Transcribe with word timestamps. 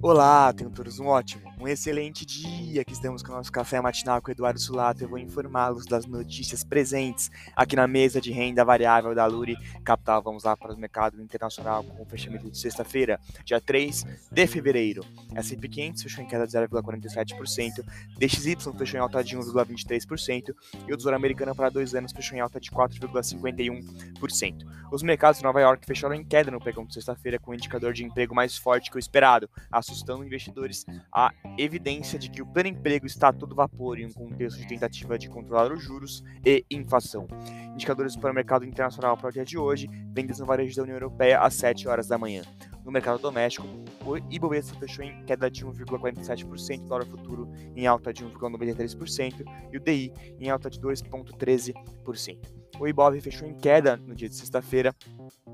Olá, 0.00 0.52
tenham 0.52 0.70
todos 0.70 1.00
um 1.00 1.08
ótimo, 1.08 1.47
um 1.60 1.66
excelente 1.66 2.24
dia. 2.24 2.82
Aqui 2.82 2.92
estamos 2.92 3.22
com 3.22 3.32
o 3.32 3.36
nosso 3.36 3.50
café 3.50 3.80
matinal 3.80 4.22
com 4.22 4.28
o 4.28 4.32
Eduardo 4.32 4.60
Sulato. 4.60 5.02
Eu 5.02 5.08
vou 5.08 5.18
informá-los 5.18 5.86
das 5.86 6.06
notícias 6.06 6.62
presentes 6.62 7.30
aqui 7.56 7.74
na 7.74 7.86
mesa 7.86 8.20
de 8.20 8.30
renda 8.30 8.64
variável 8.64 9.14
da 9.14 9.26
Luri 9.26 9.56
Capital. 9.84 10.22
Vamos 10.22 10.44
lá 10.44 10.56
para 10.56 10.72
o 10.72 10.78
mercado 10.78 11.20
internacional 11.20 11.82
com 11.82 12.02
o 12.02 12.06
fechamento 12.06 12.50
de 12.50 12.58
sexta-feira, 12.58 13.18
dia 13.44 13.60
3 13.60 14.04
de 14.30 14.46
fevereiro. 14.46 15.04
S&P 15.34 15.68
500 15.68 16.02
fechou 16.02 16.24
em 16.24 16.28
queda 16.28 16.46
de 16.46 16.52
0,47%, 16.52 17.84
DXY 18.16 18.56
fechou 18.78 18.98
em 18.98 19.02
alta 19.02 19.22
de 19.24 19.36
1,23% 19.36 20.54
e 20.86 20.92
o 20.92 20.96
Tesouro 20.96 21.16
Americano 21.16 21.54
para 21.54 21.70
dois 21.70 21.94
anos 21.94 22.12
fechou 22.12 22.36
em 22.36 22.40
alta 22.40 22.60
de 22.60 22.70
4,51%. 22.70 24.66
Os 24.90 25.02
mercados 25.02 25.38
de 25.38 25.44
Nova 25.44 25.60
York 25.60 25.84
fecharam 25.86 26.14
em 26.14 26.24
queda 26.24 26.50
no 26.50 26.60
pregão 26.60 26.86
de 26.86 26.94
sexta-feira 26.94 27.38
com 27.38 27.50
o 27.50 27.54
indicador 27.54 27.92
de 27.92 28.04
emprego 28.04 28.34
mais 28.34 28.56
forte 28.56 28.90
que 28.90 28.96
o 28.96 28.98
esperado, 28.98 29.50
assustando 29.70 30.24
investidores 30.24 30.86
a 31.12 31.32
evidência 31.56 32.18
de 32.18 32.30
que 32.30 32.42
o 32.42 32.46
pleno 32.46 32.68
emprego 32.68 33.06
está 33.06 33.28
a 33.28 33.32
todo 33.32 33.54
vapor 33.54 33.98
em 33.98 34.06
um 34.06 34.12
contexto 34.12 34.58
de 34.58 34.66
tentativa 34.66 35.18
de 35.18 35.28
controlar 35.28 35.72
os 35.72 35.82
juros 35.82 36.22
e 36.44 36.64
inflação. 36.70 37.26
Indicadores 37.72 38.16
para 38.16 38.30
o 38.30 38.34
mercado 38.34 38.64
internacional 38.64 39.16
para 39.16 39.28
o 39.28 39.32
dia 39.32 39.44
de 39.44 39.56
hoje, 39.56 39.88
vendas 40.12 40.38
no 40.38 40.46
varejo 40.46 40.76
da 40.76 40.82
União 40.82 40.96
Europeia 40.96 41.40
às 41.40 41.54
7 41.54 41.88
horas 41.88 42.08
da 42.08 42.18
manhã. 42.18 42.42
No 42.84 42.92
mercado 42.92 43.18
doméstico, 43.18 43.66
o 44.04 44.16
Ibovespa 44.30 44.78
fechou 44.80 45.04
em 45.04 45.22
queda 45.24 45.50
de 45.50 45.64
1,47%, 45.64 46.80
o 46.80 46.88
dólar 46.88 47.04
futuro 47.04 47.52
em 47.76 47.86
alta 47.86 48.12
de 48.14 48.24
1,93% 48.24 49.44
e 49.70 49.76
o 49.76 49.80
DI 49.80 50.12
em 50.40 50.48
alta 50.48 50.70
de 50.70 50.80
2,13%. 50.80 52.38
O 52.80 52.88
Ibov 52.88 53.20
fechou 53.20 53.46
em 53.46 53.54
queda 53.54 53.96
no 53.96 54.14
dia 54.14 54.28
de 54.28 54.36
sexta-feira, 54.36 54.94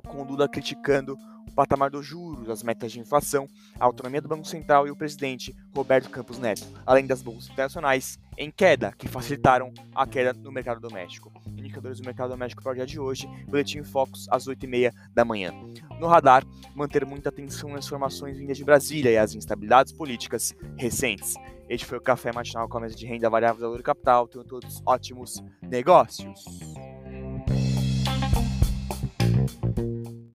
com 0.06 0.22
o 0.22 0.24
Lula 0.24 0.48
criticando 0.48 1.16
patamar 1.54 1.90
dos 1.90 2.04
juros, 2.04 2.48
as 2.50 2.62
metas 2.62 2.92
de 2.92 3.00
inflação, 3.00 3.48
a 3.78 3.84
autonomia 3.84 4.20
do 4.20 4.28
Banco 4.28 4.46
Central 4.46 4.86
e 4.86 4.90
o 4.90 4.96
presidente 4.96 5.54
Roberto 5.74 6.10
Campos 6.10 6.38
Neto, 6.38 6.66
além 6.84 7.06
das 7.06 7.22
bolsas 7.22 7.50
internacionais 7.50 8.18
em 8.36 8.50
queda, 8.50 8.92
que 8.92 9.08
facilitaram 9.08 9.72
a 9.94 10.06
queda 10.06 10.32
no 10.32 10.50
mercado 10.50 10.80
doméstico. 10.80 11.32
Indicadores 11.56 11.98
do 12.00 12.04
mercado 12.04 12.30
doméstico 12.30 12.62
para 12.62 12.72
o 12.72 12.74
dia 12.74 12.86
de 12.86 12.98
hoje, 12.98 13.28
boletim 13.46 13.82
Focus 13.82 14.26
às 14.30 14.46
8h30 14.46 14.92
da 15.14 15.24
manhã. 15.24 15.52
No 16.00 16.06
radar, 16.06 16.44
manter 16.74 17.06
muita 17.06 17.28
atenção 17.28 17.70
nas 17.70 17.86
informações 17.86 18.36
vindas 18.36 18.56
de 18.56 18.64
Brasília 18.64 19.10
e 19.10 19.16
as 19.16 19.34
instabilidades 19.34 19.92
políticas 19.92 20.52
recentes. 20.76 21.34
Este 21.68 21.86
foi 21.86 21.98
o 21.98 22.00
Café 22.00 22.32
Matinal 22.32 22.68
com 22.68 22.78
a 22.78 22.80
mesa 22.82 22.94
de 22.94 23.06
renda 23.06 23.30
variável 23.30 23.70
Lura 23.70 23.82
Capital. 23.82 24.28
Tenham 24.28 24.44
todos 24.44 24.82
ótimos 24.84 25.42
negócios. 25.62 26.73